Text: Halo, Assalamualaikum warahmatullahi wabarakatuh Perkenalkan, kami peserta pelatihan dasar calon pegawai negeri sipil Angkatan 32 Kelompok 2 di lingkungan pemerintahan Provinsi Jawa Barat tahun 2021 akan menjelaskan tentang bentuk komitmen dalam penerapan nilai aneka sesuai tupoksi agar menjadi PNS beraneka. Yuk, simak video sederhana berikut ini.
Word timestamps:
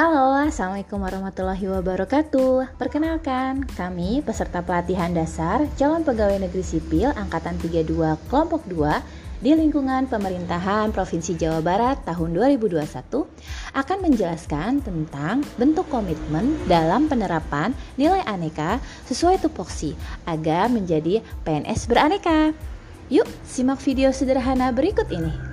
Halo, 0.00 0.32
Assalamualaikum 0.32 0.96
warahmatullahi 0.96 1.60
wabarakatuh 1.76 2.80
Perkenalkan, 2.80 3.68
kami 3.76 4.24
peserta 4.24 4.64
pelatihan 4.64 5.12
dasar 5.12 5.68
calon 5.76 6.08
pegawai 6.08 6.40
negeri 6.40 6.64
sipil 6.64 7.12
Angkatan 7.12 7.60
32 7.60 8.16
Kelompok 8.32 8.64
2 8.64 9.44
di 9.44 9.52
lingkungan 9.52 10.08
pemerintahan 10.08 10.88
Provinsi 10.96 11.36
Jawa 11.36 11.60
Barat 11.60 12.00
tahun 12.08 12.32
2021 12.32 12.80
akan 13.76 13.98
menjelaskan 14.00 14.80
tentang 14.80 15.44
bentuk 15.60 15.84
komitmen 15.92 16.56
dalam 16.64 17.04
penerapan 17.04 17.76
nilai 18.00 18.24
aneka 18.24 18.80
sesuai 19.04 19.44
tupoksi 19.44 19.92
agar 20.24 20.72
menjadi 20.72 21.20
PNS 21.44 21.84
beraneka. 21.84 22.56
Yuk, 23.12 23.28
simak 23.44 23.84
video 23.84 24.16
sederhana 24.16 24.72
berikut 24.72 25.12
ini. 25.12 25.49